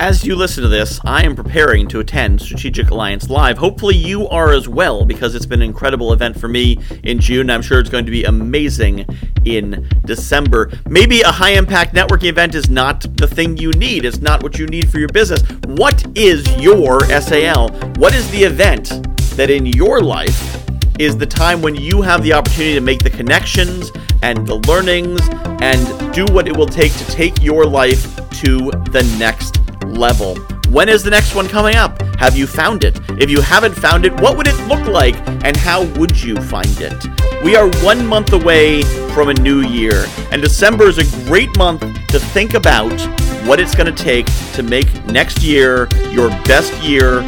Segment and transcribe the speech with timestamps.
[0.00, 3.58] As you listen to this, I am preparing to attend Strategic Alliance Live.
[3.58, 7.50] Hopefully, you are as well, because it's been an incredible event for me in June.
[7.50, 9.04] I'm sure it's going to be amazing
[9.44, 10.72] in December.
[10.88, 14.58] Maybe a high impact networking event is not the thing you need, it's not what
[14.58, 15.42] you need for your business.
[15.66, 17.68] What is your SAL?
[17.96, 18.88] What is the event
[19.36, 20.66] that in your life
[20.98, 25.20] is the time when you have the opportunity to make the connections and the learnings
[25.60, 30.36] and do what it will take to take your life to the next level.
[30.70, 32.00] When is the next one coming up?
[32.16, 33.00] Have you found it?
[33.20, 36.80] If you haven't found it, what would it look like and how would you find
[36.80, 36.94] it?
[37.42, 38.82] We are one month away
[39.14, 42.92] from a new year, and December is a great month to think about
[43.46, 47.22] what it's going to take to make next year your best year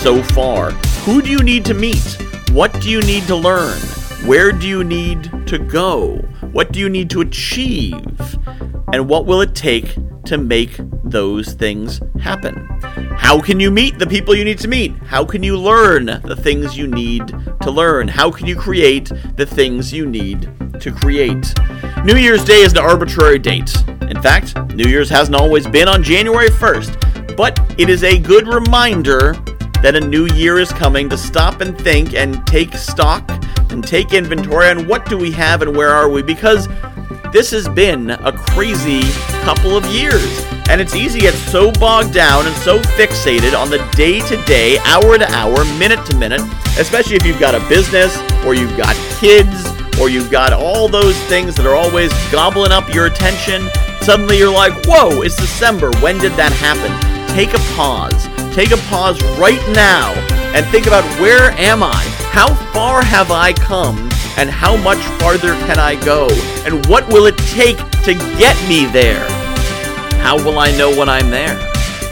[0.00, 0.70] so far.
[1.04, 2.16] Who do you need to meet?
[2.52, 3.78] What do you need to learn?
[4.26, 6.16] Where do you need to go?
[6.52, 8.38] What do you need to achieve?
[8.92, 10.78] And what will it take to make
[11.10, 12.66] those things happen?
[13.16, 14.96] How can you meet the people you need to meet?
[15.04, 17.28] How can you learn the things you need
[17.62, 18.08] to learn?
[18.08, 21.54] How can you create the things you need to create?
[22.04, 23.74] New Year's Day is an arbitrary date.
[24.02, 28.48] In fact, New Year's hasn't always been on January 1st, but it is a good
[28.48, 29.34] reminder
[29.82, 33.28] that a new year is coming to stop and think and take stock
[33.70, 36.68] and take inventory on what do we have and where are we because
[37.32, 39.02] this has been a crazy
[39.42, 40.44] couple of years.
[40.68, 44.42] And it's easy to get so bogged down and so fixated on the day to
[44.44, 46.40] day, hour to hour, minute to minute,
[46.78, 49.66] especially if you've got a business or you've got kids
[50.00, 53.68] or you've got all those things that are always gobbling up your attention.
[54.00, 55.90] Suddenly you're like, whoa, it's December.
[56.00, 56.90] When did that happen?
[57.34, 58.28] Take a pause.
[58.54, 60.12] Take a pause right now
[60.54, 62.02] and think about where am I?
[62.32, 64.09] How far have I come?
[64.36, 66.28] And how much farther can I go?
[66.64, 69.28] And what will it take to get me there?
[70.22, 71.56] How will I know when I'm there?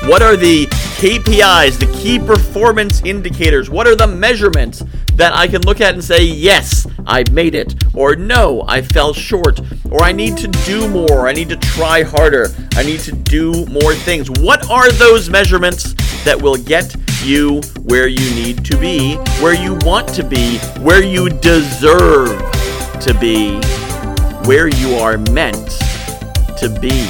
[0.05, 0.67] What are the
[0.99, 3.71] KPIs, the key performance indicators?
[3.71, 4.83] What are the measurements
[5.15, 9.13] that I can look at and say, yes, I made it, or no, I fell
[9.13, 13.13] short, or I need to do more, I need to try harder, I need to
[13.13, 14.31] do more things?
[14.31, 19.77] What are those measurements that will get you where you need to be, where you
[19.83, 22.29] want to be, where you deserve
[23.01, 23.61] to be,
[24.47, 25.69] where you are meant
[26.59, 27.07] to be?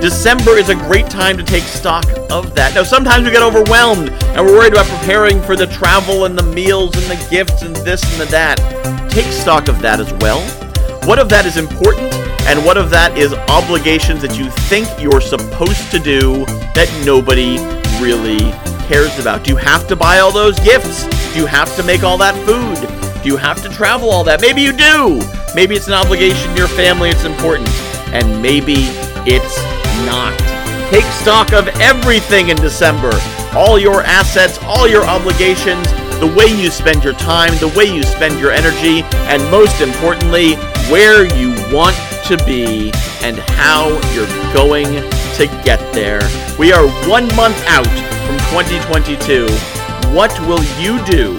[0.00, 2.72] December is a great time to take stock of that.
[2.74, 6.44] Now, sometimes we get overwhelmed and we're worried about preparing for the travel and the
[6.44, 8.58] meals and the gifts and this and the that.
[9.10, 10.40] Take stock of that as well.
[11.08, 12.14] What of that is important
[12.46, 17.58] and what of that is obligations that you think you're supposed to do that nobody
[18.00, 18.52] really
[18.88, 19.44] cares about?
[19.44, 21.06] Do you have to buy all those gifts?
[21.32, 23.22] Do you have to make all that food?
[23.22, 24.40] Do you have to travel all that?
[24.40, 25.20] Maybe you do.
[25.54, 27.68] Maybe it's an obligation to your family, it's important.
[28.12, 28.88] And maybe
[29.28, 29.58] it's
[30.06, 30.36] not.
[30.90, 33.12] Take stock of everything in December
[33.54, 38.02] all your assets, all your obligations, the way you spend your time, the way you
[38.02, 40.54] spend your energy, and most importantly,
[40.90, 44.86] where you want to be and how you're going
[45.34, 46.20] to get there.
[46.58, 47.86] We are one month out
[48.28, 49.46] from 2022.
[50.14, 51.34] What will you do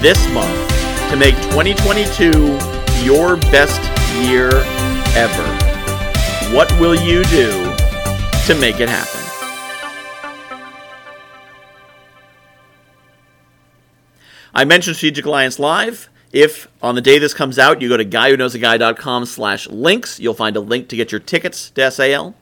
[0.00, 2.30] this month to make 2022
[3.02, 3.82] your best
[4.24, 4.48] year
[5.16, 5.48] ever?
[6.54, 7.50] What will you do
[8.46, 9.18] to make it happen?
[14.54, 16.08] I mentioned Strategic Alliance Live.
[16.32, 20.56] If on the day this comes out, you go to guywhoknowsaguy.com slash links, you'll find
[20.56, 22.34] a link to get your tickets to SAL.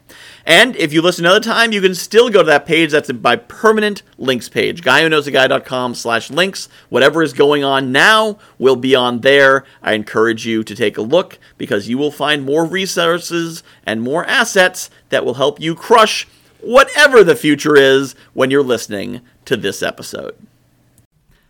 [0.47, 2.93] And if you listen another time, you can still go to that page.
[2.93, 6.69] That's my permanent links page, guywhoknowsaguy.com slash links.
[6.89, 9.65] Whatever is going on now will be on there.
[9.83, 14.25] I encourage you to take a look because you will find more resources and more
[14.27, 16.28] assets that will help you crush
[16.60, 20.36] whatever the future is when you're listening to this episode.